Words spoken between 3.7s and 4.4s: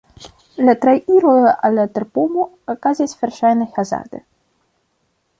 hazarde.